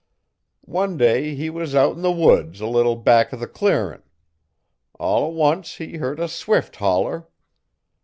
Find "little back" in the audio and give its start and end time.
2.65-3.31